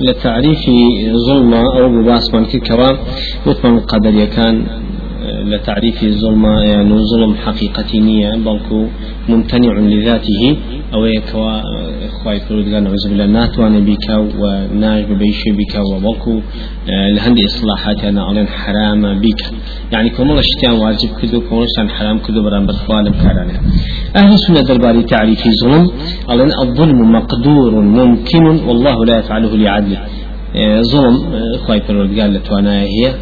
[0.00, 0.58] لتعريف
[1.26, 2.90] ظلم أو بباس من كوا
[3.46, 4.66] وثمان قدر كان
[5.52, 8.86] لتعريف الظلم يعني ظلم حقيقة نية بلكو
[9.28, 10.56] ممتنع لذاته.
[10.94, 11.60] أو يكوا
[12.22, 14.06] خواي فرودگان نعوذ بالله ناتوان بك
[14.40, 16.40] وناج بيشي بك وبلكو
[17.14, 19.40] لهند إصلاحات أنا أعلن حرام بك.
[19.92, 23.60] يعني كمال اشتيان واجب كدو كمال حرام كدو بران برخوان بكارانه.
[24.16, 25.90] أهل السنة درباري تعريف الظلم
[26.30, 30.00] أعلن الظلم مقدور ممكن والله لا يفعله لعدله
[30.92, 31.16] ظلم
[31.66, 33.14] خواي فرودگان لتوانا هي.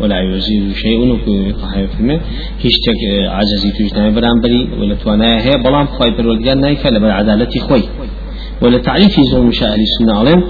[0.00, 2.10] ولا يزيد شيء وكو طحي فيلم
[2.62, 3.00] هيشتك
[3.36, 4.10] عجزي توجنا
[4.42, 7.82] بري ولا توانا هي بلام خواي بالولدان نايك لبر عدالتي خوي
[8.62, 10.44] ولا تعريف ظلم شاء السنة علم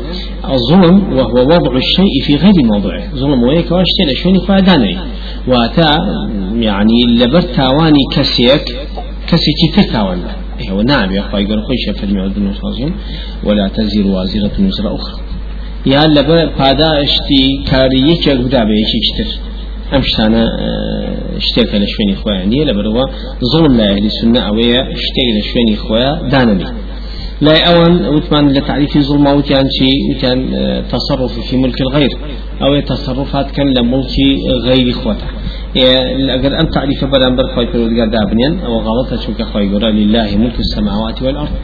[0.54, 3.14] الظلم وهو وضع الشيء في غير موضعه.
[3.14, 4.96] ظلم ويك واشتي لشوني فاداني
[5.48, 5.90] واتا
[6.68, 8.64] يعني لبر تاواني كسيك
[9.28, 10.20] كسيك تتاوان
[10.70, 12.52] هو نعم يا أخوي يقول خوش في المعدن
[13.44, 15.27] ولا تزر وازرة وزر أخرى.
[15.94, 19.28] یا لەبەر پاداشتی کاری یەکێک بدا بە یەکێکتر
[19.92, 20.44] ئەم شتانە
[21.46, 23.04] شتێکە لە شوێنی خۆیان نییە لەبەرەوە
[23.50, 26.68] زڵم لا ئەهلی سنە ئەوەیە شتێک لە شوێنی خۆیان دانەبی
[27.46, 30.38] لا أوان وثمان لتعريف ظلم وتيان شي وتيان
[30.92, 32.12] تصرف في ملك الغير
[32.62, 34.14] أو تصرفات كان لملك
[34.68, 35.28] غير إخوته
[36.36, 41.54] أجر أن تعريف بدن برخوي في دابنيا أو غلطة شو كخوي لله ملك السماوات والأرض.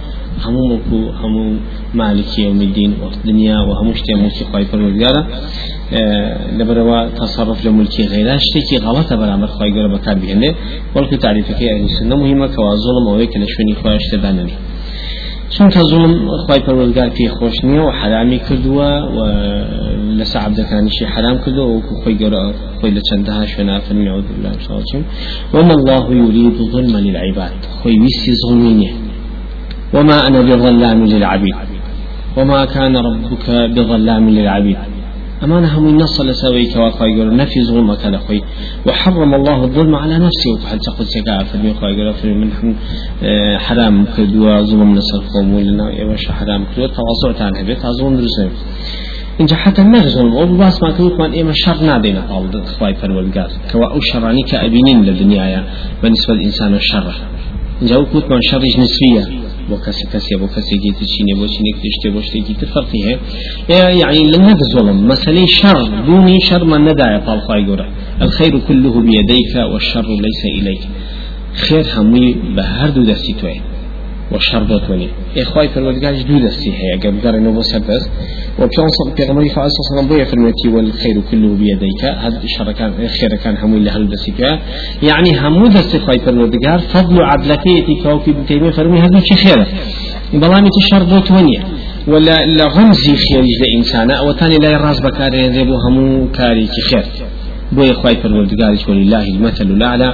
[0.41, 1.57] همو ملكو همو
[1.95, 5.27] مالك يوم الدين والدنيا وهمو شتي ملكي خواهي فرمودگارا
[6.59, 10.55] لبروا تصرف لملكي غيره شتي غلطة برامر خواهي قرى بكار بهنده
[10.95, 14.53] ولكن تعريفك أهل السنة مهمة كوا ظلم أويك لشوني خواهي اشتدانني
[15.55, 16.15] چونکە ظلم
[16.47, 19.19] خی پەروەگار پێ خۆش نییە و حرامی کردووە و
[20.19, 22.43] لەسە عبدەکانیشی حرام کردو و خۆی گەورە
[22.79, 24.53] خۆی لە چەندەها شوێنا فەرمی عوذ بالله
[25.55, 27.59] وما الله يريد ظلما للعباد.
[27.83, 28.91] خوي ويسي ظلمينه
[29.95, 31.55] وما أنا بظلام للعبيد.
[32.37, 34.77] وما كان ربك بظلام للعبيد.
[35.45, 38.41] أمانة هم النص لسوي كواقع يقول نفي ظلمك لخوي
[38.87, 40.53] وحرم الله الظلم على نفسه.
[40.65, 42.75] وحد تقول سكاء في الميقا يقول في من
[43.23, 48.51] آه، حرام كدوا ظلم نصر قوم ولنا إيواش حرام كدوا تواصعت عنها بيت ظلم درسين.
[49.41, 49.83] إن حتى
[50.17, 50.33] ظلم.
[50.33, 52.21] أو باس ما كنت من إما شر نادينا.
[52.21, 55.65] قال خواي فرولقات كوا أو شراني كأبينين للدنيا
[56.03, 57.15] بالنسبة للإنسان الشر.
[57.83, 62.09] إن جاء كنت من شر نسبية بۆ کەسی کەسێ بۆ کەسێکی تچینێ بۆ چینێک تشتێ
[62.15, 63.19] بۆ شتێکی تر فەرقی هەیە.
[64.49, 67.87] نبزلم مسألة شر دوني شر من ندايا طالخاي قرأ
[68.23, 70.83] الخير كله بيديك والشر ليس إليك
[71.65, 73.35] خير همي بهردو دستي
[74.35, 78.09] توين والشر دوتوني إخوائي فرودقاش دو دستي هي قبل قرن وبسبس
[78.59, 83.37] وبشان صل بيغمري فعل صلى الله عليه وسلم والخير كله بيديك هذا الشر كان خير
[83.45, 84.33] كان همي لهل دستي
[85.03, 89.67] يعني همو دستي خواي فرودقار فضل عدلتي كوكي بتيمية فرمي هذا شي خير
[90.33, 91.57] بلامي تشر دوتوني
[92.09, 97.24] ولا لغمزي خير لإنسان أو تاني لا يراز بكاري يذيبو همو كاري خير
[97.77, 100.11] بۆیە خی پەروەردگاریش وەلیلهی المەثل الأعلى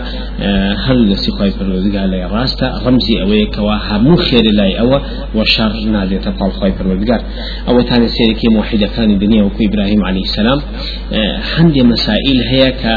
[0.85, 4.99] هەر دەستی خی پەروەردگار لای ڕاستە ڕمزی ئەوەیە کەوا هەموو خێر لای ئەوە
[5.39, 7.21] وەشار نادێتە پاڵ خی پەروەردگار
[7.69, 10.61] ئەوە تانە سێرەکی موحیدەکانی دنیا وەکو ئیبراهیم عليه السلام.
[11.55, 12.95] هەندێ مەسائل هەیە کە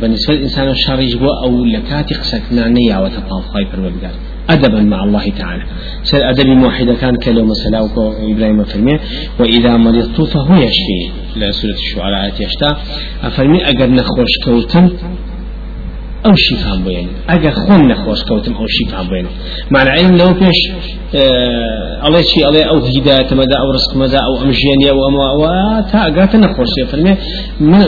[0.00, 5.62] بالنسبة للإنسان الشريج بو أو لكاتي قسكنا نيا وتقال خايف الودقار أدبا مع الله تعالى.
[6.02, 7.78] سر أدب موحدة كان كلمة مسألة
[8.32, 8.98] إبراهيم فرمي
[9.40, 11.00] وإذا مرضت فهو يشفي.
[11.36, 12.76] لا سورة الشعراء يشتا
[13.22, 14.90] أفرمي أجر نخوش كوتن
[16.26, 19.26] أو شفاء بين أجر خون نخوش كوتم أو شفاء بين
[19.70, 20.60] مع العلم لو بيش
[21.14, 25.40] آه الله شيء الله أو هداية مدى أو رزق مدى أو أمجيني أو أما أو
[25.92, 26.68] تا أجر نخوش.
[26.92, 27.16] فرمي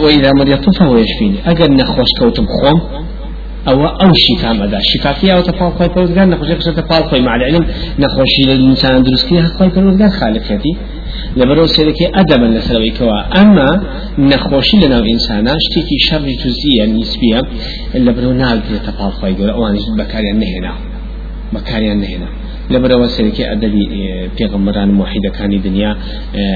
[0.05, 1.39] وإذا مرضت فهو يشفيني.
[1.47, 3.06] أجر نخوش كوتم خوم
[3.69, 7.67] أو أو شفاء مدى شفاء فيها وتفاوض خوي فرودگار نخوشي قصة تفاوض خوي مع العلم
[7.99, 10.77] نخوشي للإنسان درس كيها خوي فرودگار خالقيتي
[11.37, 13.69] لبرو سيركي أدبا لسلوي كوا أما
[14.19, 17.41] نخوشي لنا الإنسان اشتكي شر جزئية نسبية
[17.95, 20.73] لبرو نال تفاوض خوي قول أوان بكاريان نهنا
[21.53, 22.29] بكاريان نهنا
[22.71, 23.85] لبرو سيركي أدبي
[24.39, 25.97] بيغمران موحدة كان دنيا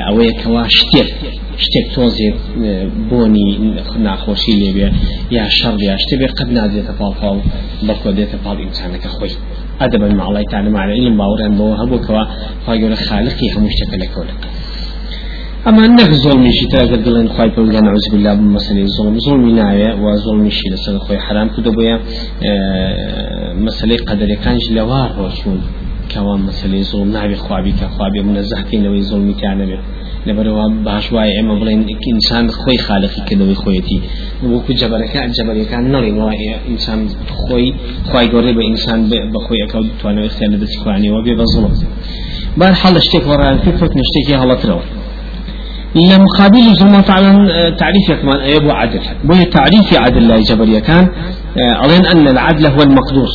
[0.09, 1.07] أوية كوا شتير
[1.65, 2.37] شتێک تۆزێت
[3.11, 3.47] بۆنی
[4.07, 4.89] ناخۆشی لێبێ
[5.37, 7.37] یا شەڕ یا شتێ قد نازێتە پاڵ پاڵ
[7.87, 9.35] بەڵکۆ دێتە پاڵ ئینسانەکە خۆی.
[10.29, 11.75] الله تعالى مع العلم باوران بو
[13.67, 14.43] اشتكى لك ولك
[15.69, 19.91] أما أنك ظلمي شي تاقر قلن خواهي بقول نعوذ بالله من مسألة الظلم ظلمي ناوية
[20.03, 21.49] وظلمي شي لسنة خوي حرام
[21.79, 22.01] بيا
[23.67, 25.11] مسألة قدر كانش لوار
[26.11, 29.81] روشون كوان مسألة ظلم نعبي خوابي كخوابي منزه كين لوي ظلمي كان بيه
[30.27, 34.01] لبروا باش واي اما بلين انسان خوي خالقي كدوي خويتي
[34.45, 37.09] وكو جبرك جبر كان نوري واي انسان
[37.49, 37.75] خوي
[38.11, 41.73] خوي غوري بانسان بخوي اكو توانو اختيار بس خواني وبي بظلم
[42.57, 44.81] بار حال اشتك ورا في فك نشتكي هلا ترو
[45.95, 47.33] لمقابل ظلم فعلا
[47.81, 51.09] تعريف كمان أيبو عدل بوي تعريف عدل لا جبر كان
[51.85, 53.29] أظن أن العدل هو المقدور.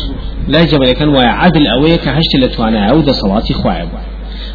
[0.47, 3.89] لا جبر كان وعدل أويك هشت لتوانا عودة صلاتي خواب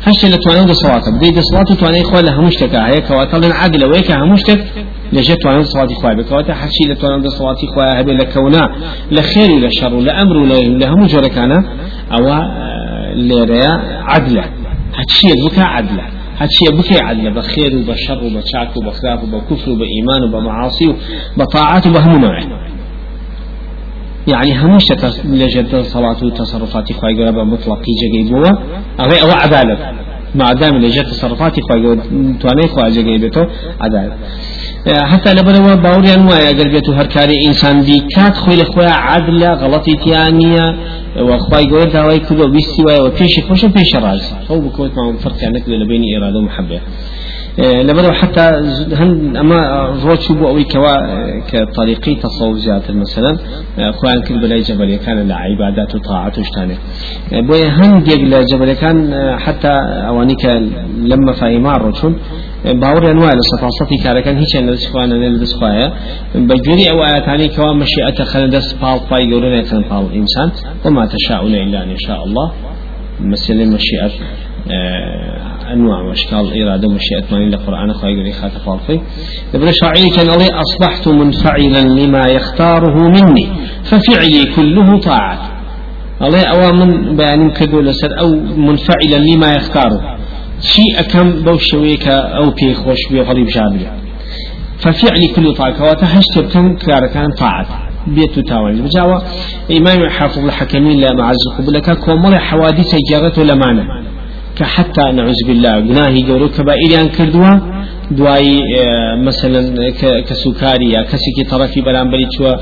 [0.02, 2.74] هشت لتوانا عودة صلاتي بدي صلاتي توانا إخوة لها مشتك.
[2.74, 4.64] هيك وطلع عدل أويك همشتك
[5.12, 8.70] لجت وأنا صلاتي خواه بكواتا حشي لتوانا صلاتي خواه هبي لكونا
[9.10, 10.44] لخير لشر لأمر
[10.82, 11.64] لهم جركانا
[12.12, 12.42] أو
[13.14, 13.70] ليريا
[14.04, 14.44] عدلة
[14.94, 16.02] هتشي بكا عدلة
[16.38, 17.34] هاتشي بكي عدل.
[17.34, 20.94] بخير وبشر وبشاك وبخلاف وبكفر وبإيمان وبمعاصي
[21.36, 22.59] وبطاعات وبهم نوع
[24.26, 24.84] يعني همش
[25.24, 28.50] لجد صلاة وتصرفات خواهي قرابة مطلقي جاقيبوه
[29.00, 29.92] أو أو عدالة
[30.34, 32.02] ما دام لجد تصرفات قرابة
[32.40, 33.44] تواني خواهي جاقيبتو
[33.80, 34.16] عدالة
[34.86, 40.66] حتى لبروا باوريان ويا قلبيتو هر كاري إنسان بي كات خوي لخويا عدل غلطي تيانية
[41.70, 44.34] قول داوي كدو بيستي ويا وبيش خوش بيش راز.
[44.50, 46.80] هو بكوت معهم فرق يعني لبين إرادة ومحبة
[47.58, 48.40] لبرو حتى
[48.92, 50.94] هن أما روتشو بو أوي كوا
[51.50, 53.36] كطريقي تصوف زيادة مثلا
[53.92, 56.78] خوان كل بلاي جبل كان لعبادات وطاعات وشتانه
[57.32, 59.68] بوي هن ديق جبل كان حتى
[60.08, 60.44] أوانيك
[61.02, 62.16] لما فايما روتشون
[62.64, 65.92] باور أنواع لصفاصتي كان هيك انا دسخوانا أنا دسخوايا
[66.34, 70.50] بجوري أو اياتاني كوا مشيئة خلنا دس بال باي يورنا كان بال الانسان
[70.84, 72.52] وما تشاءون إلا أن يشاء الله.
[73.20, 74.10] مثل مشيئة
[75.72, 79.00] أنواع واشكال إرادة ومشيئة ماني للقران خواهي يقول خاتف فالفي
[79.54, 83.48] ابن شاعري كان الله أصبحت منفعلا لما يختاره مني
[83.84, 85.38] ففعلي كله طاعة.
[86.22, 90.18] الله اوامن بيان كدو لسر أو منفعلا لما يختاره.
[90.60, 93.86] شيء أكم بوشويك أو بي خوش بي غريب جابر
[94.78, 95.90] ففعل كل طاعة.
[95.90, 96.76] وتهشت بكم
[97.14, 97.90] كان طاعة.
[98.06, 99.22] بيت تاوان بجاوة
[99.70, 103.84] إمام حافظ الحكمين لا معز قبلك كومر حوادث جارت لمانا
[104.60, 107.52] كحتى نعوذ بالله جناهي جورو كبائر كردوا
[108.18, 108.48] دواي
[109.28, 109.60] مثلا
[110.28, 112.52] كسوكاري يا كسيكي طرفي بلان بري تشوا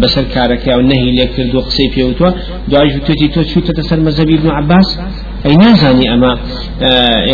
[0.00, 2.30] بسر كارك أو نهي لك كردو قصي بيوتوا
[2.68, 4.88] دواي جوتي تو شو تتسر مذهبي ابن عباس.
[5.46, 6.38] أي نازاني أما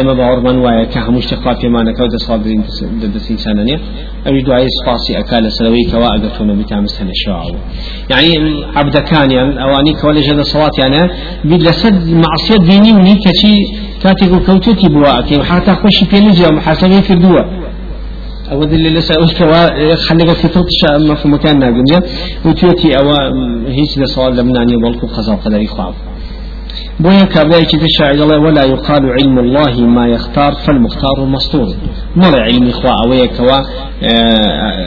[0.00, 2.62] إما بعرمان ويا كهمش تقوى في مانا كود صادرين
[3.02, 3.78] ددسين سنانية
[4.26, 7.54] أو دعاء سفاسي أكال سلوي كوا أقتون بتعمل سنة شاعو
[8.10, 8.32] يعني
[8.76, 11.00] عبد كان يعني أواني كوالي جد صلاة يعني
[11.44, 13.56] بلسد معصية ديني مني كشي
[14.02, 17.46] كاتيكو كوتوتي بواكي حتى خوشي بينجي ومحاسبين في الدواء
[18.52, 22.02] أو اللي لسه أستوى خليك في تلتش أما في مكان ناقل
[22.44, 23.10] وتيوتي أو
[23.66, 25.94] هيس لصوال لمناني بلقو قضاء قدري خواب.
[27.00, 31.68] بويا كابلاي كيف الشاعر الله ولا يقال علم الله ما يختار فالمختار مستور
[32.16, 33.58] مر علم إخوة أويا كوا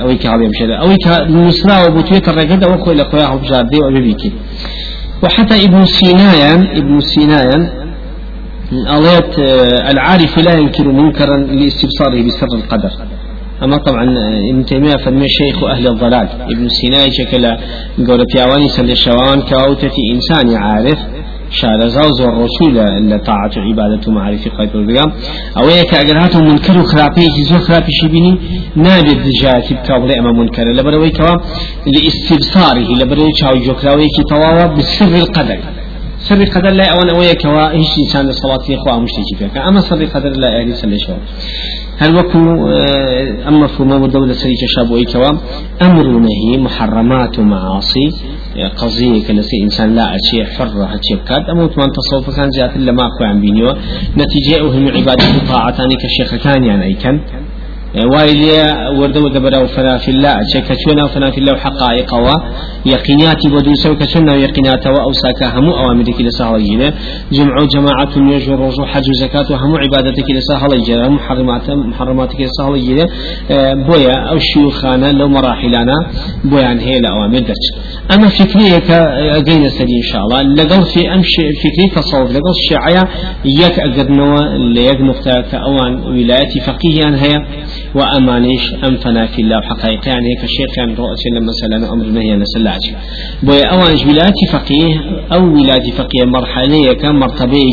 [0.03, 0.97] أويا كهذا مشهد أويا
[1.27, 4.31] كنسرا وبوتوية الرجل أو خوي لقواه بجاردي وبيبيكي
[5.23, 7.80] وحتى ابن سينايا ابن سينايا
[8.71, 9.39] أليت
[9.91, 12.91] العارف لا ينكر منكرا لاستبصاره بسر القدر.
[13.63, 14.03] أما طبعا
[14.49, 16.27] ابن تيمية فمن شيخ أهل الضلال.
[16.53, 17.45] ابن سيناء شكل
[18.07, 20.99] قول بياواني سل الشوان كاوتة إنسان عارف
[21.49, 22.75] شارزاوز والرسول
[23.09, 25.11] لطاعة عبادة معرفة قيد الرقام
[25.57, 28.37] أو يك أجرات منكر وخرابي زو خرابي شبيني
[28.75, 30.63] نادي الدجاج بكابر أما منكر.
[30.63, 31.35] لبروي كوا
[31.93, 34.23] لاستبصاره لبروي شاو جوكراوي كي
[34.77, 35.59] بسر القدر.
[36.27, 40.29] سر قدر لا أوان أويا كوا إيش إنسان الصلاة إخوة مشتكي فيك أما سر قدر
[40.29, 41.13] لا أهل سلي شو
[41.97, 42.37] هل وكو
[43.47, 45.31] أما فما دولة سرية شابوي كوا
[45.81, 48.07] أمر نهي محرمات ومعاصي
[48.77, 53.27] قضية كلسي إنسان لا أشياء حرة هاتشي بكاد أما وتمان تصوف كان زيادة لما أخوة
[53.27, 53.69] عن بينيو
[54.17, 57.19] نتيجة أهم عبادة طاعتاني كالشيخ كان يعني أي كان
[57.95, 62.27] وايليا وردو دبرا وفنا في الله شك شونا وفنا في الله حقائق و
[62.85, 66.91] يقيناتي بدو سو كسنا يقينات و ساكا هم أوامرك لسهلين
[67.31, 73.05] جمع جماعة يجر رجو حج زكاة وهم عبادتك لسهلين محرمات محرماتك لسهلين
[73.87, 75.95] بويا أو شيوخانا لو مراحلنا
[76.43, 77.65] بويا هي الاوامر درج.
[78.13, 80.41] أما فكرية كأجينا سدي إن شاء الله.
[80.41, 83.03] لقل في امشي فكري تصوف لقل الشيعية
[83.45, 84.37] يك أقدنوا
[84.75, 85.91] ليك نقطة كأوان
[86.65, 87.45] فقيه هي
[87.95, 92.83] وأمانيش أنفنا في الله حقائق يعني هيك الشيخ كان رؤسي لما سلام أمر نهي نسلاج
[93.43, 95.01] بوي أوانج ولاية فقيه
[95.33, 97.63] أو ولاية فقيه مرحلة كان مرتبة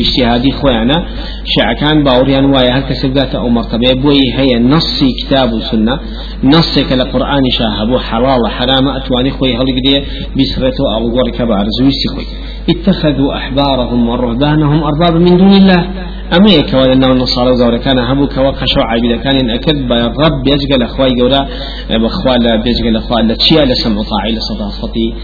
[0.00, 1.06] اجتهادي خوينا
[1.44, 3.92] شع كان باوريان وايا هل كسبات أو مرتبة.
[4.02, 5.98] بوي هي نص كتاب وسنة
[6.44, 10.02] نص كالقرآن شاهبو حلال حرام أتواني خوي هل قدي
[10.36, 12.24] بسرته أو غور كبار زويسي خوي
[12.70, 15.88] اتخذوا أحبارهم ورهبانهم أربابا من دون الله.
[16.36, 21.10] أما يكوى أنه النصارى زورا كان هبو كوا خشوع عبيدا كان أكد برب يجقل أخواي
[21.10, 21.48] جورا
[21.90, 25.14] بخوال بيجقل أخوال لتشيا لسمع طاعي لصداقتي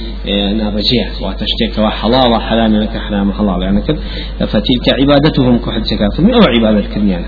[0.59, 3.99] نرجع وتشتيك وحلال حلال لك حرام حلال يعني كد
[4.47, 7.27] فتلك عبادتهم كحد سكات أو عبادة كريانا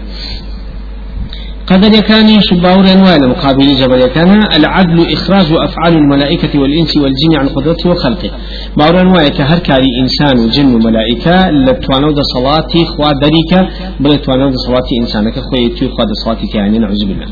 [1.70, 7.90] قدر يكاني شباور أنواع مقابل جبل يكان العدل إخراج أفعال الملائكة والإنس والجن عن قدرته
[7.90, 8.30] وخلقه.
[8.76, 13.60] باور أنواع كهر كاري إنسان وجن وملائكة لتوانو دا صلاتي خوا دريكا
[14.00, 17.26] بل توانو دا صلاتي إنسانك خوي خوا دا صلاتي كيعني نعوذ بالله.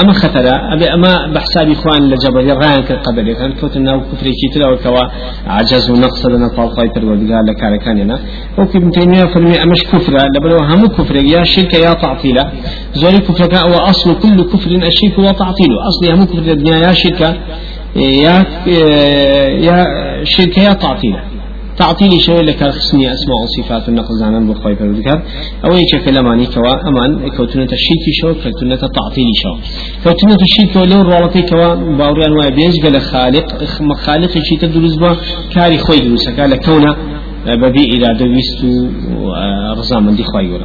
[0.00, 5.04] أما خطر أبي أما بحساب إخوان لجبل يغان كقدر يكان كوتنا وكفر كيتلا وكوا
[5.46, 8.16] عجز ونقص لنا طالقاي پروردگار لكاركاننا
[8.58, 12.44] وكي ابن تيمية فرمي أمش كفر لبلو هم كفر يا شرك يا تعطيله
[12.94, 17.30] زوري كفر وأصل كل كفر الشرك وتعطيله أصلها مو كفر الدنيا يا شركة
[18.24, 18.34] يا
[19.68, 19.78] يا
[20.24, 21.20] شركة يا تعطيله
[21.82, 22.12] تعطيل.
[22.26, 25.22] شيء لك خصني أسماء وصفات النقل عن بالذكر
[25.64, 29.52] أو أي شكل ماني كوا أمان كوتنة الشرك شو كوتنة تعطيل شو.
[30.04, 33.46] كوتنة الشرك ولو رالتي كوا باوريان وابيج قال خالق
[34.06, 35.16] خالق شيء تدرس با
[35.54, 36.92] كاري خوي دروسك قال كونه
[37.46, 38.64] ببي إلى دويست
[39.78, 40.60] رزامن دي خوي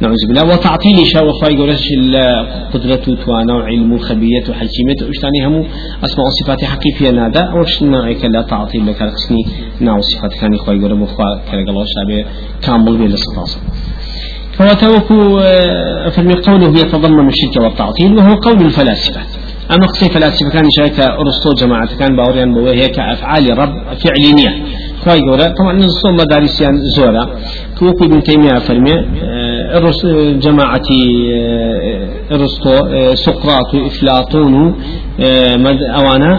[0.00, 5.64] نعوذ بالله وتعطيل شاء وخواي قولش القدرة توانا وعلم وخبية وحكيمة وشتاني همو
[6.04, 7.40] أسماء وصفات حقيقية نادا.
[7.40, 9.42] أوش نوعك لا تعطيل لك رقصني
[9.80, 12.24] ناو صفات كان خواي قول مخوا كان الله شابه
[12.62, 13.58] كامل بين الصفاصة
[14.56, 15.40] فوتوكو
[16.14, 19.20] فرمي قوله يتضمن الشرك والتعطيل وهو قول الفلاسفة.
[19.70, 24.52] أما قصي فلاسفة كان شايك أرسطو جماعة كان باوريان بوهي كأفعال رب فعلينية
[25.04, 27.24] خواهي قولا طبعا نصوم مدارسيان زورا.
[27.78, 28.94] كوكو ابن تيمية فرمي.
[30.44, 30.88] جماعة
[32.32, 32.74] أرسطو
[33.14, 34.54] سقراط وإفلاطون
[35.98, 36.30] أوانا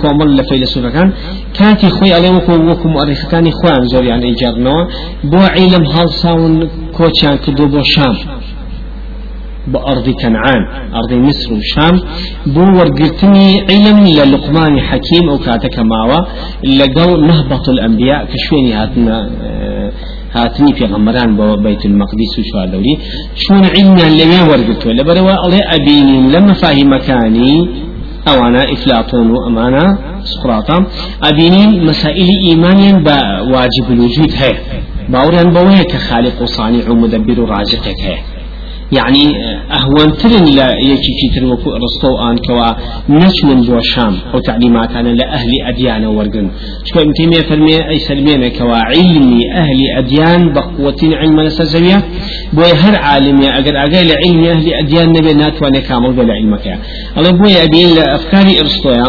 [0.00, 1.12] كومل لفيلسوفة كان
[1.58, 2.36] كاتي خوي عليهم
[2.70, 4.88] وكو مؤرخ كان خوان زور يعني إيجارنا
[5.24, 8.16] بو علم هالساون كوتشان كدو بو شام.
[9.66, 10.62] بأرض كنعان
[10.94, 12.00] أرض مصر وشام.
[12.46, 16.20] بو ورقرتني علم للقمان حكيم أو كاتك ماوا
[16.64, 19.30] لقو نهبط الأنبياء كشويني هاتنا
[20.32, 21.30] هاتني في غمران
[21.62, 22.94] بيت المقدس وشو دوري
[23.34, 27.68] شون علمنا اللي ورقت ولا بروا الله أبينين لما فاهم مكاني
[28.28, 30.86] أو أنا إفلاطون وأمانة سقراطا
[31.22, 34.52] أبينين مسائل إيمانيا بواجب الوجود هي
[35.08, 38.16] باوريان بوهي كخالق وصانع ومدبر ورازقك هي
[38.92, 39.24] يعني
[39.72, 42.68] أهون ترن لا يكي كتر وكو رستو آن كوا
[43.08, 46.50] نشمن بو شام أو تعليمات أنا لأهل أديان ورقن
[46.84, 52.02] شكو ابن تيمية فرمي أي سلمين كوا علمي أهل أديان بقوة علم نسزوية
[52.52, 52.94] بو هر
[53.44, 56.78] يا أقر أقر لعلم أهل أديان نبي ناتواني كامل بلا علمك.
[57.18, 59.06] الله بو أبين لأفكاري إرسطو يا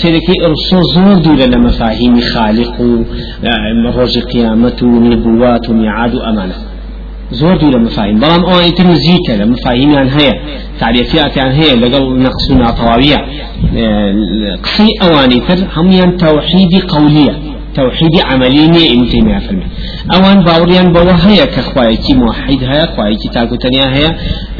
[0.00, 2.76] سيركي إرسطو زور دولة لمفاهيم خالق
[3.96, 6.73] روز قيامته نبوات وميعاد أمانة.
[7.30, 8.20] زور دوو لە مفاهیم.
[8.20, 10.34] بەڵام ئەوانی تر نزیکە لە مفاهیمیان هەیە.
[10.80, 13.20] تعریفیاتیان هەیە لەگەڵ نەقص و ناتەواویە.
[14.64, 17.34] قسەی ئەوانی تر هەمویان تەوحیدی قەولیە
[17.74, 19.66] توحيد عملي ني ابن تيمية فرمي
[20.14, 24.10] اوان باوريان بوا هيا كخوايكي موحد هيا خوايكي تاكو تنيا هيا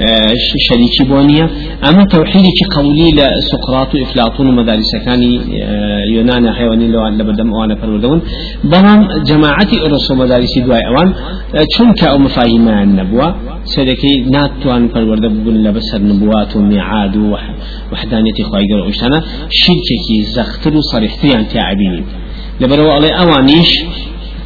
[0.00, 0.34] آه
[0.68, 1.46] شريكي بونيا
[1.88, 7.74] اما توحيد كي قولي لسقراط وافلاطون ومدارس كاني آه يونان حيواني لو آن بدم وأنا
[7.80, 8.20] فرودون
[8.64, 11.08] بلام جماعتي ارسو مدارس دواي اوان
[11.76, 13.28] چونك أو مفاهيم النبوة
[13.64, 17.16] سيدكي ناتوان فرورده بقول لبسر نبوات وميعاد
[17.92, 18.90] وحدانية خواهي قرأ
[19.62, 22.04] شركة زختر صريحتيان تعبيني
[22.60, 23.70] لبرو علي أوانيش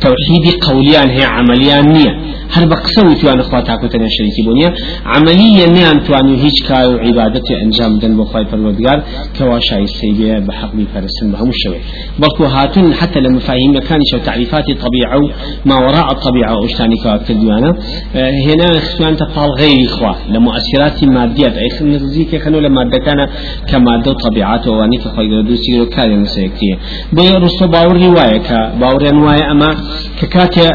[0.00, 2.38] توحيدي قوليان هي عمليان نية.
[2.52, 4.75] هل بقسوي توان اخوات عكوتنا شريكي بونيا
[5.07, 8.99] عمليا نيان توانو هيج كاو عبادتي انجام دن بخواي فرودگار
[9.38, 11.81] كوا شاي السيبية بحق بي فرسن بهم الشوي
[12.19, 15.21] بلكو هاتون حتى لما فاهم كان شو تعريفات الطبيعة
[15.67, 17.71] ما وراء الطبيعة واشتاني كواكت دوانا
[18.17, 23.28] آه هنا اخوان تطال غير اخوة لمؤثرات مادية اي نزيك خلو لما كان
[23.71, 26.75] كمادة طبيعات واني كخواي قردوسي وكالي نسيكتية
[27.12, 29.76] بي رسو باور رواية كباور رواية اما
[30.21, 30.68] ككاتي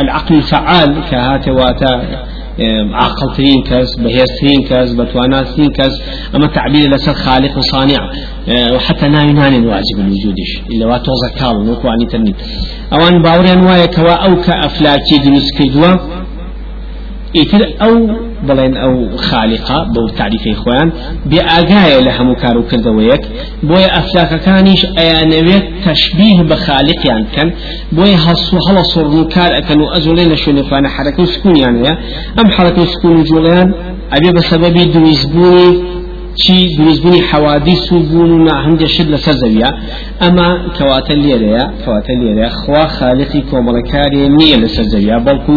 [0.00, 2.02] العقل الفعال كهات واتا
[2.92, 6.02] عاقل ترين كاس بهير ترين كاس بتوانا ترين كاس
[6.34, 8.10] أما تعبير لسر خالق وصانع
[8.74, 12.34] وحتى ناوي ناني واجب الوجودش إلا واتوزا نوكو عني تنين
[12.92, 16.21] أوان باوريان وايا كوا أو كأفلاكي دروس كردوا
[17.36, 18.08] إيتر أو
[18.48, 20.92] بلين أو خالقة بو تعريف إخوان
[21.26, 23.20] بأجاية لها مكارو كردويك
[23.62, 27.52] بويا أفلاك كانيش أيانويت تشبيه بخالق يعني كان
[27.92, 31.88] بويا هصو هلا صور مكار أكنو أزولين شو نفانا حركة سكون يعني
[32.40, 33.74] أم حركة سكون جولان
[34.12, 36.01] أبي بسبب دويزبوني
[36.40, 39.70] چی دروستبوونی حوادث و بوون و هەندێک شت لەسەر زەویە
[40.22, 45.56] ئەمە کەواتە لێرەیە کەواتە لێرە خوا خالقی کۆمەڵەکاری نییە لەسەر زەویە بەڵکو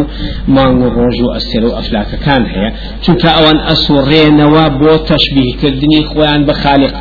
[0.56, 2.70] مانگ و ڕۆژ و ئەستێرە و ئەفلاکەکان هەیە.
[3.04, 6.94] چونکە ئەوان ئەسوڕێنەوە بۆ تەشبیهکردنی خۆیان بە خالق.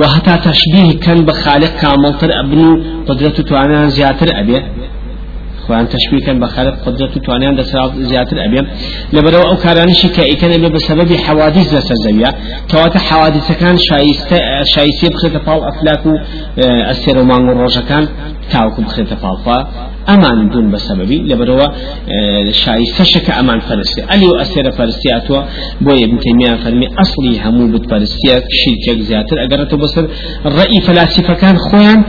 [0.00, 2.60] وهتا تشبيه كان بخالق كامل تر ابن
[3.08, 4.56] قدرة توانا زياتر أبي
[5.66, 8.66] خوان تشبيه بخالق قدرة توانيان دسرات زيادة الأبيض
[9.12, 12.30] لبرو أو كارانشي كأيكن بسبب حوادث لسر زويا
[12.70, 13.76] كواتا حوادث كان
[14.74, 16.12] شايسي بخيط فال أفلاكو
[16.92, 18.08] أسير ومان الروجة كان
[18.52, 19.66] تاوكو بخيط فال
[20.08, 21.68] أمان دون بسببي لبروا
[22.50, 25.42] شايسة شك أمان فرسي ألي وأسير فرسي أتوا
[25.80, 28.28] بوي ابن تيمية فرمي أصلي همو بت فرسي
[28.60, 30.04] شركة زيادة أقرأتو بصر
[30.46, 32.04] الرأي فلاسفة كان خوان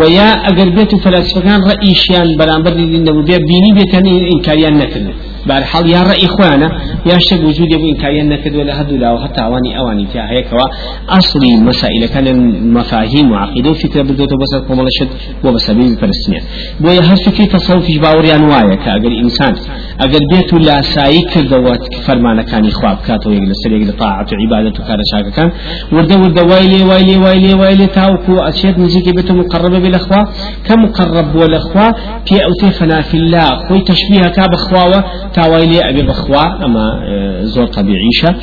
[0.00, 3.04] ويا أجر بيت فلاسفة كان رئيشيان برامبر دين
[3.50, 5.08] بيني بيتاني إنكاريان نكرن
[5.46, 6.68] بارحال يا رأي إخوانا
[7.06, 10.46] يا شك وجود يبو إنكاريان نكد ولا هدو لا وحتى أواني أواني فيها هيك
[11.08, 12.26] أصلي مسائل كان
[12.74, 15.08] مفاهيم وعقيدة وفكرة بدوت بس كمال شد
[15.44, 16.42] وبسبيل فلسطين
[16.80, 19.54] بويا هست في تصوف باوري أنواع كأجر إنسان
[20.00, 25.30] أجر بيت لا سايك دوات فرمان كان إخواب كاتو يجلس يجلس طاعة عبادة كان شاكا
[25.36, 25.50] كان
[25.92, 30.28] ورد ورد وايلي وايلي وايلي وايلي تاوكو أشياء نزيك بيته مقربة بالأخوة
[30.66, 31.92] كمقرب والأخوة
[32.26, 38.34] في أوتيفنا في الله خوي تشبيه كاب أخوة تاويلي أبي بخوا أما آه، زور طبيعيشة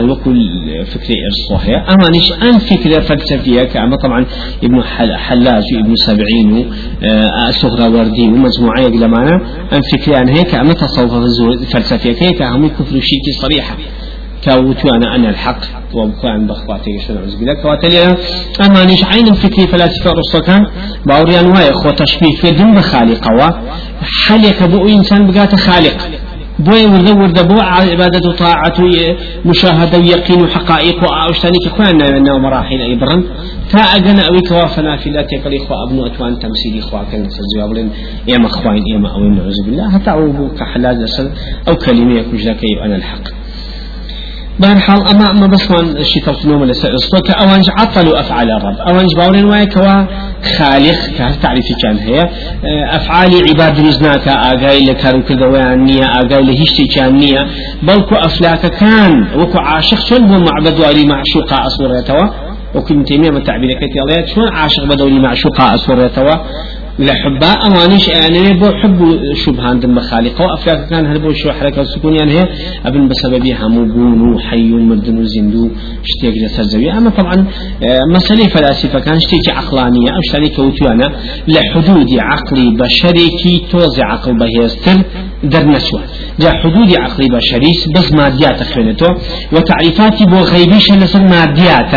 [0.00, 0.38] وكل
[0.86, 4.26] فكرة إرصوحية أما نش أن فكرة فلسفية كأما طبعا
[4.64, 4.82] ابن
[5.16, 6.70] حلاج وابن سبعين
[7.48, 9.40] وسهرة آه، وردي ومجموعة لمانا
[9.72, 11.12] أن فكرة أن هيك أما تصوف
[11.72, 13.76] فلسفية كيك هم كفر شيكي صريحة
[14.42, 15.58] كاوتو أنا أنا الحق.
[15.94, 17.54] وبكون بخواتي شنو عز بالله.
[17.62, 18.16] كواتلي
[18.66, 20.66] أما نش عين الفكري فلاسفة رصوكان
[21.06, 23.28] باوريان واي خو تشبيه في دم بخالق
[24.26, 25.96] حليك بو إنسان بقات خالق.
[26.58, 28.74] بوي ورد ورد عبادة طاعة
[29.44, 33.22] مشاهدة ويقين وحقائق وأشتاني كخوانا أنه مراحل أيضا
[33.70, 37.90] تا أجنا أوي كوافنا في لا تقل إخوة أبنو أتوان تمثيل إخوة كان سجوا بلين
[38.28, 39.90] يا مخوين يا ما أوين نعوذ بالله.
[39.90, 40.96] حتى أو كحلاج
[41.68, 42.38] أو كلمة يكون
[42.84, 43.43] أنا الحق.
[44.58, 49.66] بهرحال أما أما بس وان شي تلقنوم لسألستو أوانج عطلوا أفعال الرب أوانج باورين واي
[49.66, 50.06] كوا
[50.58, 52.28] خالق كتعريف كان هي
[52.90, 57.46] أفعال عباد رزناك آقاي لكارو كدوان نية آقاي لهشتي كان نية
[57.82, 62.26] بلكو أفلاك كان وكو عاشق شون هو معبد وعلي معشوقة أصوريتوا
[62.74, 66.34] وكل تيمية من تعبير كتير شون عاشق بدولي معشوقة أصوريتوا
[66.98, 68.98] لحبا أمانيش يعني بو حب
[69.34, 72.48] شبهان دم خالقه وأفلاك كان هربو شو حركة السكون يعني هي.
[72.86, 75.70] أبن بسبب همو بونو حي مردن وزندو
[76.04, 76.92] شتيك جسر زوي.
[76.92, 77.46] أما طبعا
[77.82, 80.10] آه، مسألة فلاسفة كان شتيك عقلانية.
[80.10, 81.12] أو شتيك كوتوانا
[81.48, 84.98] لحدود عقلي بشري كي توزع عقل بهيستر.
[85.48, 86.00] در نسوة.
[86.40, 89.10] جا حدود عقلي بشري بس ماديات خينته
[89.52, 91.92] وتعريفاتي بو غيبيش لسر ماديات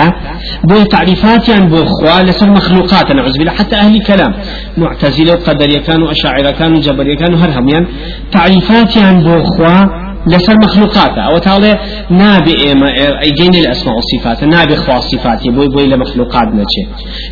[0.64, 4.34] بو تعريفاتي عن بو خوا لسر مخلوقات نعوذ بالله حتى أهل كلام
[4.78, 7.88] معتزلة وقدر كانوا أشاعرة كانوا جبر كانوا هر هميان
[8.32, 12.88] تعريفات عن بوخوا لسر مخلوقات أو تعالى نابي إما
[13.22, 16.84] أيجين الأسماء والصفات نابي خوا صفاتي بوي بوي لمخلوقات نتشي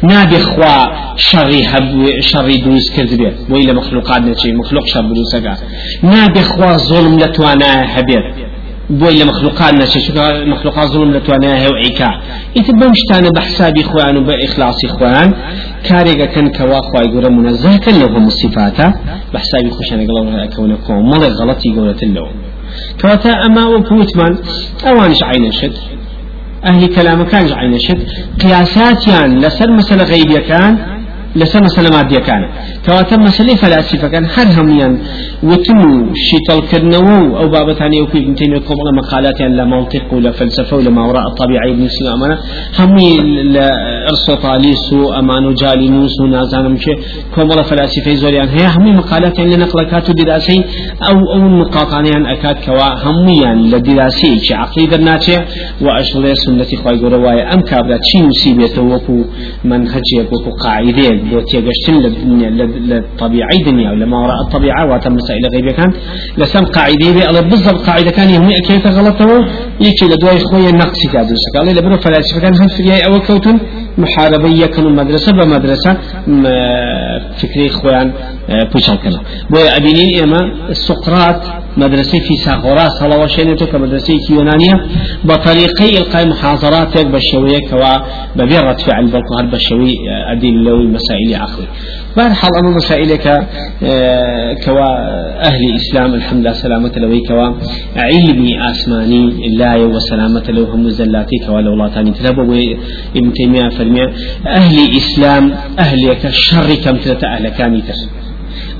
[0.03, 0.75] نابي خوا
[1.17, 5.45] شري هب شري دوس كذبه بوي لمخلوقات نتشي مخلوق شر بدوسك
[6.03, 8.23] نابي خوا ظلم لتوانا هبير
[8.89, 10.13] بوي لمخلوقات نشي شو
[10.53, 12.09] مخلوقات ظلم لتوانا هو عيكا
[12.57, 15.33] إذا بمشتان بحسابي خوان وبإخلاص خوان
[15.83, 18.77] كاريغا كان كوا خواي قرى منزه كان لهم الصفات
[19.33, 22.27] بحسابي خوشان قالوا أكونكم مال غلطي قولة له
[23.01, 24.37] كواتا أما وكوتمان
[24.87, 25.73] أوانش عين شد.
[26.65, 28.07] أهل كلام كان عين شد.
[28.41, 30.94] قياسات يعني لسر مسألة غيبية كان
[31.35, 32.41] لسر مسألة مادية كان.
[32.85, 34.99] كواتا مسألة فلاسفة كان هر هميان.
[35.43, 40.89] وتمو شيطل كرنو أو بابتاني وكي ابن تيمية كوبلا مقالات يعني لمنطق ولا فلسفة ولا
[40.89, 42.37] ما وراء الطبيعة ابن سينا أمانا
[42.79, 43.09] همي
[43.53, 46.99] لأرسطاليس أمانو جالينوس ونازانم شيء.
[47.35, 50.63] كوبلا فلاسفة زوريان هي همي مقالات يعني لنقلكات دراسي
[51.09, 54.53] أو أو النقاطان يعني أكاد كوا همي يعني لدراسي.
[54.53, 55.35] عقلي درناتي
[55.81, 59.23] وأشغل سنة خواهي قروايا أم كابرات شي مصيبة وكو
[59.63, 61.95] منهجيك وكو قاعدة بۆ تێگەشتن
[62.89, 65.91] لە طبيعي دنيا ولا ما وراء الطبيعة واتم مسائل غيبية كان
[66.37, 69.29] لسم قاعدة بي الله بالضبط قاعدة كان يهمي أكيد غلطه
[69.87, 73.57] يكي لدواي خويا نقصي كادو سكالي لبنو فلاسفة كان هم في أو كوتن
[74.03, 75.91] محاربة يكن مدرسة بمدرسة
[77.39, 78.07] فكري خوان
[78.71, 79.19] بوشال كنا
[79.51, 80.39] بويا أبينين إما
[80.87, 81.41] سقراط
[81.77, 84.75] مدرسة في ساغوراس هلا وشينتو كمدرسة يونانية
[85.23, 87.93] بطريقي إلقاء محاضرات بشوية كوا
[88.35, 89.93] ببيرة فعل بالقهر بشوي
[90.31, 91.67] أدلة مسائل عقلي
[92.35, 93.25] حال أما مسائلك
[94.65, 94.89] كوا
[95.49, 97.47] أهل الإسلام الحمد لله سلامة لوي كوا
[97.97, 99.23] علمي آسماني
[99.57, 102.53] لا وسلامة لو هم زلاتي كوا لو تاني تلابو
[103.15, 104.01] ابن تيمية فرمي
[104.47, 108.24] أهل الإسلام أهلك شر كم تلت أهل كاني تر.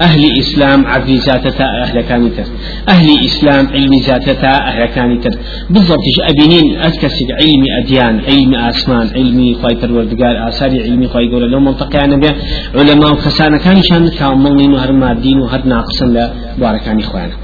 [0.02, 2.44] أهل إسلام عدل ذاتتا أهل كانتر
[2.90, 5.32] أهل إسلام علم ذاتتا أهل كانتر
[5.70, 11.60] بالضبط أبينين؟ أتكسب علم أديان علم آسمان علم خواي پروردگار آثار علمي خواي قول لو
[11.60, 12.36] منطقة أنا
[12.76, 17.36] علماء وكسانا كان شان كاملين وهر مادين وهر ناقصا لباركاني خوانا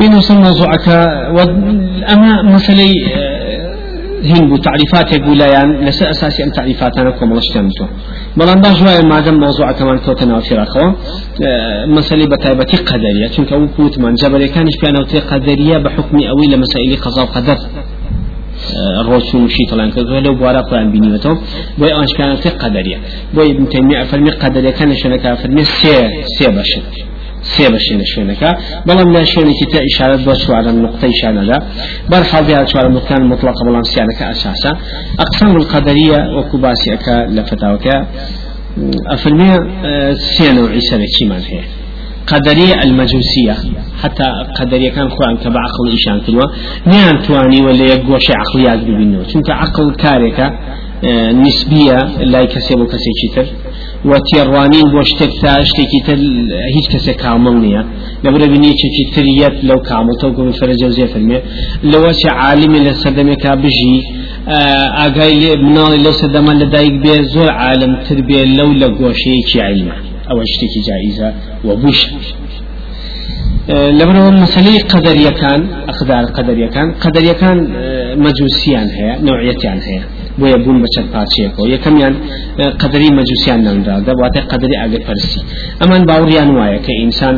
[0.00, 0.88] بين موضوعك
[2.12, 2.90] أما مسألة
[4.24, 7.86] هند تعريفات يقول يعني لس أساسي أن تعريفات أنا كم رشتمتو
[8.36, 10.92] بلان باش واي ما دام موضوع كمان كوتنا في رخوا
[11.86, 15.00] مسألة بتايبة قدرية چونك أو كوت من جبل كانش بيانا
[15.30, 17.56] قدرية بحكم أوي لمسائل قضاء قدر
[19.00, 21.32] الرسول وشي طلعن كذا لو بوارا قرآن بنيته
[21.78, 22.98] بوي أنش كانت قدرية
[23.34, 26.82] بوي ابن تيمية فرمي قدرية كان شنكا فرمي سي سي بشر
[27.54, 28.50] سێ بەشێنە شوێنەکە.
[28.88, 31.58] بەڵام لا شوێنێکی تا ئیشارەت بۆ چوارە نقطەی شانەدا
[32.46, 34.72] دیار چوارە نقطان مطلقة بەڵام سیانەکە ئەساسا
[35.24, 37.96] أقسام القدرية وەکو باسیەکە لە فتاوەکە.
[39.12, 39.52] ئەفرمێ
[40.34, 41.64] سێ نوعی سەرەکی من هەیە؟
[42.32, 43.56] قدرية المجوسية
[44.02, 44.24] حتى
[44.58, 46.46] قدرية كان خوان كبع عقل إيشان كلوا
[46.86, 50.46] نيان تواني ولا يقوش عقليات ببينو چونك عقل كاركا
[51.44, 51.98] نسبية
[52.32, 53.12] لا يكسب كسي
[54.10, 56.22] وتيروانين بوشتك تاشتكي تل
[56.74, 57.82] هيج كسي كامل نيا
[58.24, 61.38] لبرا بني چي تريات لو كامل تو كم فرج جوزي فرمي
[61.92, 63.94] لو شي عالم لسدمك بجي
[65.04, 69.88] اگاي منال لو سدم لدايك بي زور عالم تربيه لو لغوشي چي علم
[70.30, 71.28] أو اشتكي جائزة
[71.64, 72.00] وبوش
[73.68, 77.58] لبرا مسألة قدرية كان أقدار قدرية كان قدرية كان
[78.24, 80.00] مجوسيان هي نوعيتان هي
[80.40, 82.14] بۆ بوون بە چەند پاچەیەکەوە یەکەمیان
[82.82, 85.40] قدری مەجووسیان ناندا دەبواتە قدری ئاگەر پەرسی
[85.80, 87.36] ئەمان باوریان وایە کە ئینسان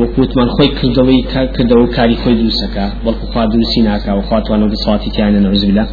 [0.00, 1.20] وەکووتمان خۆی کردەوەی
[1.56, 2.86] کردەوە کاری خۆی دروستەکە.
[3.04, 5.84] بەڵکو خوا دروستی ناکە و خواتوانە بسڵاتی تیانە نەوزبلا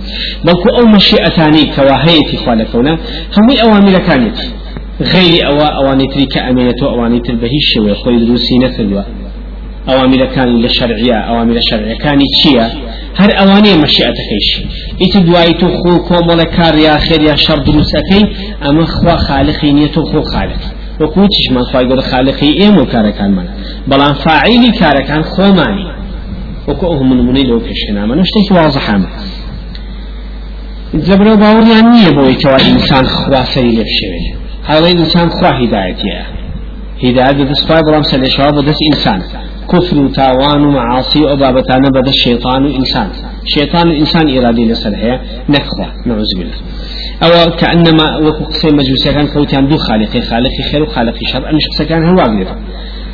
[0.45, 2.93] بەڵکو ئەو مەشیئەتانی کەوا هەیەی خوا لەکەونە
[3.36, 4.47] هەمووی ئەواملەکانێتی
[5.01, 9.03] غيري أو أواني تريك أمانة أواني تربهي الشوي خوي دروسي نكردوا
[9.89, 12.87] أوامر كان للشرعية أوامر الشرعية كان تشيا هر أواني
[13.19, 14.49] هر ئەوانەیە مەشیعەتەکەیش
[15.01, 18.21] ایت دوای تو خو کۆمەڵە کار یا خیر یا شر دروس اکی
[18.62, 23.32] اما خوا خالقی نیە تۆ خۆ خالقی وەکو من خوای گەورە خالقی ایم و کارکان
[23.32, 23.47] من.
[23.88, 25.88] بلان فاعیلی کارەکان خۆمانی
[27.69, 29.08] کشنا من نمونەی که واضح هم.
[30.93, 36.01] زبرا جبرە باوەڕیان نییە بەوەی کەوا انسان خوا سری لب شوید حالا انسان خوا هدایت
[37.03, 37.65] هیدایەت بەدەست
[38.12, 39.21] سلیش بەڵام و دست انسان.
[39.71, 43.10] كفر وتاوان ومعاصي وبابتانا بدا الشيطان وإنسان
[43.56, 45.13] شيطان الإنسان إرادي لسرها
[45.49, 46.58] نكخوا نعوذ بالله.
[47.23, 51.43] أو كأنما وقصي مجوسي كان كوتان دو خالق خالق خير وخالق شر.
[51.51, 52.47] أمش قصة كان هو أقدر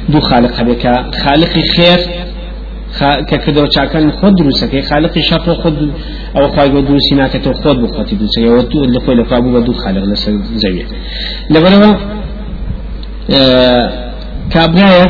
[0.09, 0.83] دو خالق بك
[1.23, 1.99] خالق خير
[3.29, 5.91] ككدو چاكن خود دروسك خالق شر خود
[6.37, 10.31] أو خواي دروسي ناكتو خود بخوتي دروسك ودو اللي خوي لفابو بدو خالق لسر
[10.63, 10.85] زوية
[11.49, 11.93] لبنوا
[13.31, 14.13] آه
[14.53, 15.05] كابرايا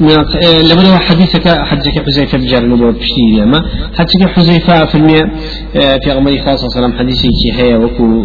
[0.00, 3.62] لما حديثك حديثك حذيفة بجار نبوة بشتي ما
[3.98, 5.22] حديثك حذيفة في المية
[5.72, 8.24] في أغمري خاصة صلى حديثي كي هي وكو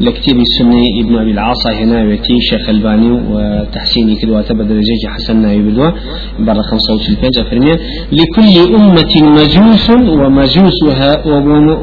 [0.00, 5.90] لكتير السني ابن أبي العاصة هنا ويتي شيخ ألباني وتحسيني كدوا تبدل درجة حسن يبدوا
[6.38, 7.76] برا خمسة وثلاثين بيج فرمية
[8.12, 11.26] لكل أمة مجوس ومجوسها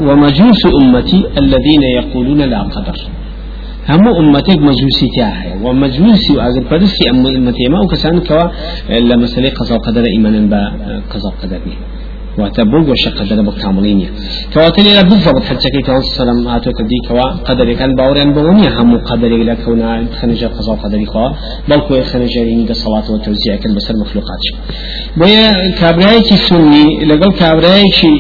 [0.08, 2.97] ومجوس أمتي الذين يقولون لا قدر.
[3.89, 7.65] هم أمتك مجوسي تاعها ومجوسي وأجر فرسي أم أمتي.
[7.73, 8.43] ما وكسان كوا
[9.10, 11.62] لما سلي قضاء قدر إيمانا بقضاء قدر
[12.39, 13.99] وتبوغ وش قدر بكاملين
[14.54, 18.91] كواتل إلى بالضبط حتى كي كون السلام آتو كدي كوا قدر كان باوريان بغنيا هم
[19.10, 21.30] قدر إلى كونا خنجة قضاء قدر خوا.
[21.69, 24.43] بل كوا خنجة يعني الصلاة والتوزيع كان بسر مخلوقات.
[25.21, 25.45] ويا
[25.80, 28.13] كابراي كي سني لقل كابراي كي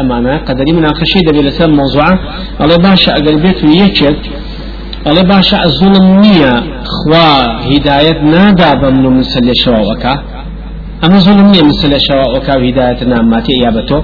[0.00, 0.36] أمانة.
[0.48, 2.14] قدري مناقشة دبي لسر موضوعة
[2.62, 4.22] الله باشا أقل بيت ويكت
[5.08, 6.54] الله باشا الظلم نية
[6.94, 7.28] خوا
[7.70, 10.12] هداية نادا بمن مسل شواوكا
[11.04, 14.00] أما ظلم نية مسل شواوكا هداية ناماتي إيابتو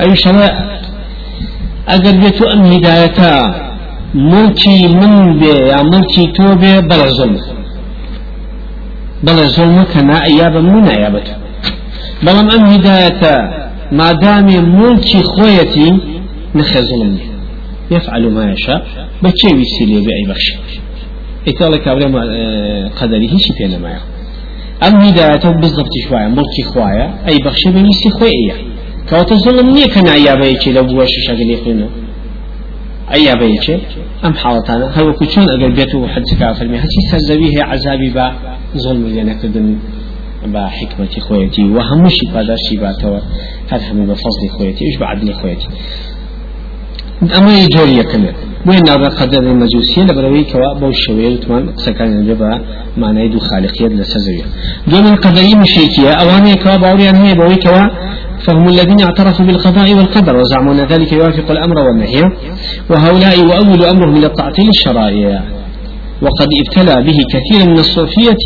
[0.00, 0.54] أي شراء
[1.94, 3.20] أقل بيتو أم هداية
[4.32, 7.36] ملكي من بي يا ملكي تو بي بلا ظلم
[9.24, 11.34] بلا ظلم كنا إيابا من إيابتو
[12.24, 13.22] بلا أم هداية
[13.98, 15.88] ما دامي ملكي خويتي
[16.54, 17.31] نخي ظلمني
[17.90, 18.86] يفعل ما يشاء
[19.22, 20.52] بچه ويسيلي بأي بخش.
[21.48, 22.20] إتالة كابري ما
[23.00, 24.00] قدري هيش ما
[24.86, 28.54] أم هدايته بالضبط شوية ملكي خوايا أي بخش بيسي خويا
[29.10, 31.88] كوات الظلم نية كان عيابا يكي لو بواش شغل يخلنا
[33.08, 33.78] عيابا يكي
[34.24, 38.32] أم حالتانا هل وكتشون أقل بيته حد كافر مي هسي سرزويه عذابي با
[38.76, 39.78] ظلم لنا كدن
[40.46, 43.18] با حكمة خويتي وهمشي بادرشي باتوا
[43.70, 45.68] هل هم بفضل خويتي إيش بعدني خويتي
[47.38, 48.34] أما يجوري كمان
[48.66, 52.52] وين نرى قدر المجوسية لبروي كوا بو شوية وتمان سكان الجبا
[52.96, 54.44] معنى يدو خالقية لسزوية
[54.90, 57.82] دون القدرية مشركية أواني كوا باوري أنه بوي كوا
[58.44, 62.22] فهم الذين اعترفوا بالقضاء والقدر وزعموا أن ذلك يوافق الأمر والنهي
[62.90, 65.42] وهؤلاء وأول أمرهم إلى التعطيل الشرائع
[66.22, 68.44] وقد ابتلى به كثير من الصوفية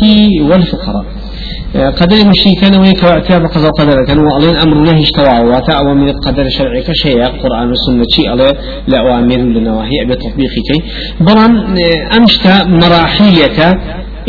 [0.49, 1.05] والفقراء.
[1.75, 6.81] قدر المشركين ويك واعتاب قضاء قدر كان وألين أمر نهي اشتوى واتا أوامر القدر الشرعي
[6.81, 7.23] كشيء.
[7.23, 8.47] قرآن والسنة شيء على
[8.87, 10.83] لأوامر لنواهي بتطبيق كي
[11.19, 11.77] بران
[12.17, 13.59] أمشتا مراحيك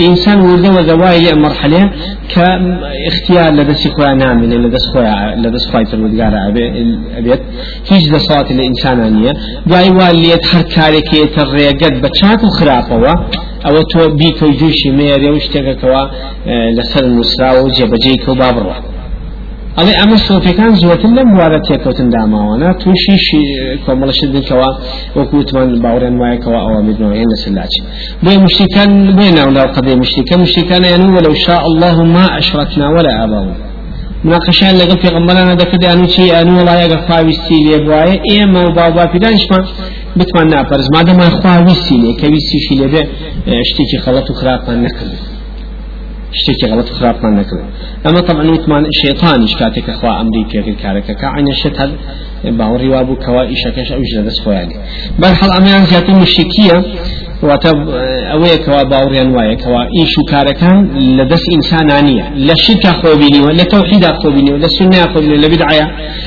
[0.01, 1.91] إنسان ولد وزواي مرحلة
[2.35, 6.33] كاختيار لدى سخوة نامن لدى سخوة لدى سخوة فرودقار
[7.19, 7.43] أبيت
[7.91, 9.33] هيج صوت الإنسانانية
[9.67, 13.15] دعي واليت حركارك يتريقد بچاك وخرافة.
[13.67, 16.03] أو تو بيكو جوشي ميري وشتككوا
[16.77, 18.75] لسر النسرا وجبجيك وبابروا
[19.79, 23.43] ئەڵێ ئەمە سۆفەکان زۆرتر لەم بوارە تێکەوتن داماوانە تووشی
[23.85, 24.71] کۆمەڵەشت بکەوە
[25.19, 27.83] وەکووتمان باوڕێن وایەکەوە ئەوە میدنەوەیە لەسلاچی
[28.25, 33.57] بۆ مشتەکان بێ ناولا قەدەی مشتەکە مشتەکان یانو وەلو شاء الله ما أشركنا ولا آباؤنا.
[34.25, 39.05] مناقشان لەگەڵ پێغمبەرانە دەکرد ئەنو چی؟ ئەنو وڵایە گە خواویستی لێ بواە ئێمە و باوبا
[39.13, 39.63] پیدانشمان
[40.19, 43.03] بتمان ناپەرز مادەمان خواویستی لێ کە ویستیشی لێبێ
[43.69, 45.13] شتێکی خەڵەت و خراپمان نەکرد
[46.41, 47.65] شتێکی غلط خراپمان نەکرد
[48.05, 51.91] ئەمە طبعا وتمان شێطانیش کاتێک خوا ئەمری پێکرد کارەکە کە عینە شت هەر
[52.59, 54.77] باوەڕی وابوو کەوا ئیشەکەش ئەوش لە دەست خۆیانی
[55.21, 56.77] بەرحەڵ ئەمەیان زیاتر مشکیە
[57.47, 57.71] واتە
[58.33, 60.79] ئەوەیە کەوا باوڕیان وایە کەوا ئیش و کارەکان
[61.17, 65.87] لە دەست ئینسانانیە لە شرکا خۆبینیوە لە تەوحیدا خۆبینیوە لە سنیا خۆبینیوە لە بدعەیە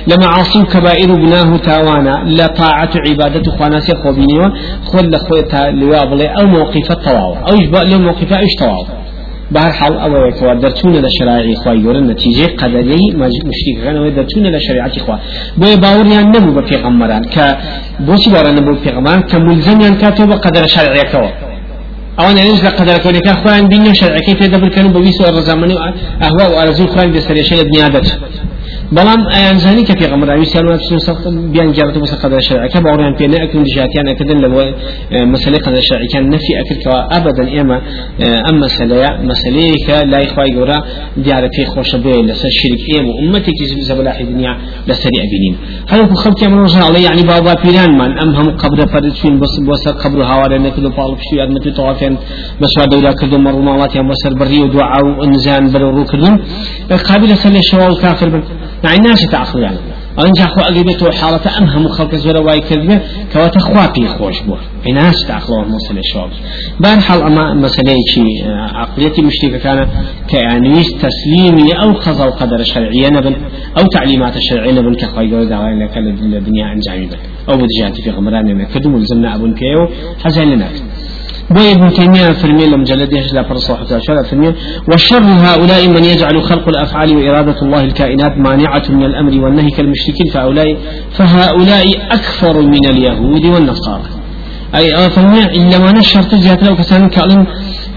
[0.09, 4.47] لە معاصی و کەبائر و گناه و تاوانە لە طاعت و عیبادەت و خواناسی خۆبینیوە
[4.89, 6.27] خۆت لە خۆی تا لوا بڵێ
[9.51, 15.19] بهرحال أو يكوا درتون لشرائع إخوة يورن نتيجة قدري مشرك أو درتون لشريعة إخوة
[15.57, 17.37] بو باور يعني نبو بفيغمران ك
[18.07, 21.29] بوسي بارا نبو بفيغمران كملزم يعني كاتب قدر شرعي كوا
[22.19, 25.75] أو أنا نجد قدر كوني كأخوان بينو شرعي كيف يدبر كانوا بويسو الرزامني
[26.25, 27.09] أهواء وأرزو خوان
[28.91, 33.27] بسرية شيء بنيادة بەڵام ئەیانزانی کە پێغەمبەراوی سیان بیان جارەت بۆ قەدە شەرعەکە باوەڕیان پێ
[33.27, 34.49] نەکردن ژاتیان ئەکردن لە
[35.33, 37.77] مەسلەی قەدە شەرعەکان نەفی ئەکردکەوە ئەبەدەن ئێمە
[38.45, 40.77] ئەم مەسلەیە مەسلەیەکە لای خوای گەورە
[41.23, 44.53] دیارە پێی خۆشە بێ لەسەر شرک ئێمە و ئومەتێکی زەبەلاحی دنیا
[44.89, 45.55] لەسەری ئەبینین.
[45.91, 49.35] هەروکو خەڵکی ئەمە ڕۆژاڵی یعنی باوبا پیرانمان ئەم هەموو قبرە پەرچوین
[49.67, 52.15] بۆ سەر قبر و هاوارە نەکرد و پاڵ پشتی یادمەتی تەوافیان
[52.61, 56.35] بەسوا دەورا کرد و مەڕووماڵاتیان بەسەر بەڕی و دوعا و نزان بەرە ڕووکردن
[57.07, 58.43] قابلە سەر لێ شەوا و کافر بن.
[58.83, 58.97] يعني.
[58.97, 59.77] الناس تعقل يعني
[60.19, 63.01] أنجا خو أجيبته حالة أمهم خلق زورا واي كذبة
[63.33, 64.55] كواتا خوابي خوش بو
[64.87, 66.29] الناس تعقلوا موصل الشواب
[66.79, 69.87] بارحال أما مسألة شيء عقليتي مشتركة كان
[70.27, 73.35] كيعني تسليمي أو خضع قدر الشرعية نبن
[73.77, 77.09] أو تعليمات الشرعية نبن كخواي قول دعوة لك الدنيا أنجامي
[77.49, 79.87] أو بدجاتي في غمران كدوم الزمنا أبن كيو
[80.23, 80.90] حزين لناك.
[81.49, 83.99] بو ابن تيمية فرمي لم جلد لا فرصة حتى
[84.29, 84.53] فرمي
[84.93, 90.77] وشر هؤلاء من يجعل خلق الأفعال وإرادة الله الكائنات مانعة من الأمر والنهي كالمشركين فهؤلاء
[91.11, 94.03] فهؤلاء أكثر من اليهود والنصارى.
[94.75, 97.47] أي فرمي إلا ما نشر تجهت لو كسان كألم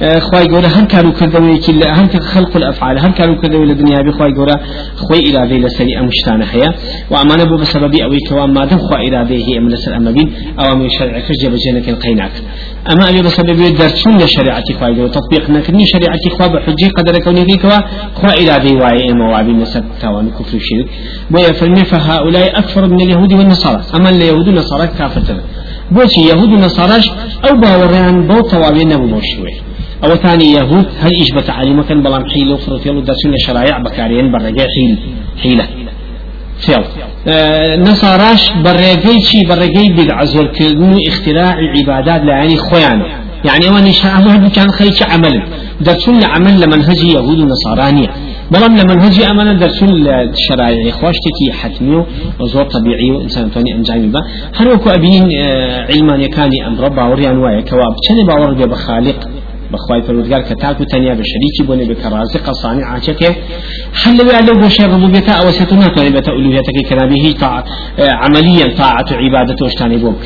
[0.00, 4.57] خواي جورا هر كانوا كذبوا كل هر خلق الأفعال هر كانوا كذبوا الدنيا بخواي جورا
[4.96, 6.74] خوي إرادة لسري أمشتان حياة
[7.11, 10.88] وأمانة بو بسبب أوي كوام ما دم خوا إرادة هي من لسر أمبين أو من
[10.98, 12.30] شرع كجب جنك القينات
[12.92, 17.78] أما أبي بسبب درسون لشريعة خواي جورا تطبيق نكني شريعة خوا بحجي قدر كوني كوا
[18.14, 20.87] خوا إرادة واي إما وعبي نسب تاوان كفر الشرك
[21.30, 23.83] بويا فرمي فهؤلاء أكثر من اليهود والنصارى.
[23.96, 25.42] أما اليهود والنصارى كافرتنا
[25.90, 27.02] بوشي يهود والنصارى
[27.50, 29.54] أو باوريان بو توابين نبو بوشوي
[30.04, 34.64] أو ثاني يهود هل إيش بتعليم كان بلام حيل وفرط يلو درسون شرائع بكاريين برجع
[34.76, 34.98] حيل
[35.42, 35.66] حيلة.
[36.58, 36.84] فيل
[37.28, 43.04] آه نصاراش برجع شي برجع بدع زور كنو اختراع عبادات لعني خويانه
[43.44, 45.42] يعني أنا شاء كان خيش عمل.
[45.80, 48.08] درسون عمل لمنهج يهود ونصارانية
[48.50, 52.04] بلام لمنهج أمانة درسون الشرائع خواشتكي حتمي
[52.40, 54.20] وزور طبيعي وإنسان ثاني أنجامي با
[54.56, 57.94] هل وكو أبين آه علمان يكاني أمر باوريان وايا كواب.
[58.08, 59.28] كان باور بخالق؟
[59.72, 63.22] بخواي فرودگار كتاك تنيا بشريكي بني بكرازق صانع عاشك
[63.94, 67.64] حل بألو بشر ربوبيتا أو ستنا تني بتا ألوهيتك كنابه طاعة
[67.98, 70.24] عمليا طاعة عبادة وشتاني بوك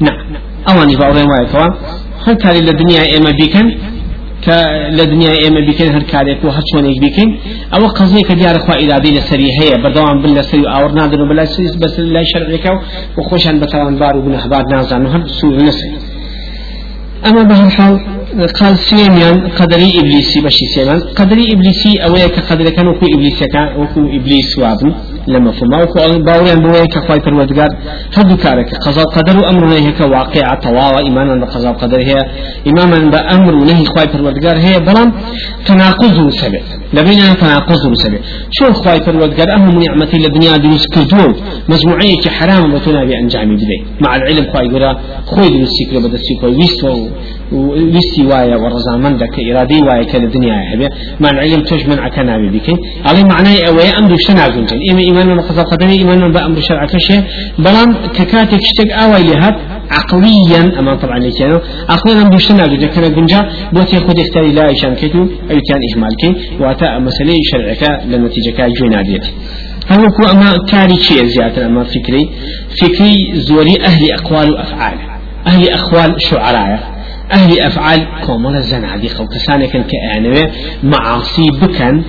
[0.00, 0.26] نعم
[0.68, 1.66] أواني باورين واي كوا
[2.26, 3.66] هل كان للدنيا إما بيكن
[4.44, 4.48] ك
[4.98, 7.28] لدنيا إما بيكن هر كاريك وهر شونيك بيكن
[7.74, 12.00] أو قضية كديار خوا إرادي لسري هي بردوام بالله سري أور نادر بلا سري بس
[12.00, 12.66] لا شرعك
[13.18, 15.90] وخوشان بتوان بار وبن أحبار نازان وهر سوء نسي
[17.26, 18.00] أما بهالحال
[18.60, 24.00] قال سيمان قدري إبليسي بشي سيمان قدري إبليسي أويا كقدر كان وكو إبليس كان وكو
[24.00, 24.94] إبليس وابن.
[25.28, 25.84] لما فما
[26.26, 27.70] باويان بوي كخواي پروردگار
[28.16, 32.16] هدو كارك قضاء قدر وأمر نهي كواقع طواوة إيمانا بقضاء قدر هي
[32.70, 35.12] إماما بأمر نهي خواي پروردگار هي بلان
[35.66, 41.34] تناقض سبب لبين تناقض سبب شو خواي پروردگار أهم نعمتي لدنيا دروس كدو
[41.68, 44.90] مجموعية حرام بتنا بأنجامي بدي مع العلم خواي قرا
[45.26, 47.08] خوي دروس سيكرو بدأ سيكرو ويستو
[47.52, 50.88] ويستي وايا ورزامن دك إرادي وايا كالدنيا هبه
[51.20, 52.68] مع العلم توش من عكنا بيك
[53.06, 57.24] على معناه أوي أمر شنا جنجن إما إيمان من قضاء قدري إيمان بأمر شرع كشه
[57.58, 59.56] بلان ككاتك شتك أوي لهات
[59.90, 63.40] عقليا أما طبعا لكانوا عقليا أمر شنا جنجن كنا جنجا
[63.72, 68.94] بوتي خد اختاري لا إشان كتو أي كان إهمال كي وأتا مسألة شرعك لنتيجة كاجوين
[68.94, 69.26] عديت
[69.90, 72.30] هەوەکو أما کاری چیە زیاتر أما فكري
[72.80, 74.98] فكري زوري أهل أقوال وأفعال.
[75.46, 76.96] أهل أقوال شعراء.
[77.32, 80.50] أهل أفعال كومل الزنادي خو كسانك كأنوي
[80.82, 82.02] معاصي بكن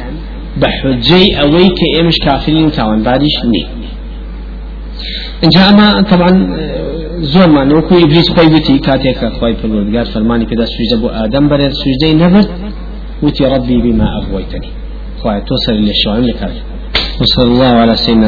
[0.61, 3.63] بحجي أوي كإمش كافرين وتاوان بادش ني
[5.43, 6.31] إن جاء ما طبعا
[7.33, 11.71] زور ما نوكو إبليس خوي بتي كاتيك خوي فرمودگار فرماني كده سجدة بو آدم برد
[11.81, 12.49] سجدة نبرد
[13.23, 14.69] وتي ربي بما أغويتني
[15.21, 16.61] خوي توصل للشوائم لكاري
[17.21, 18.25] وصلى الله على سيدنا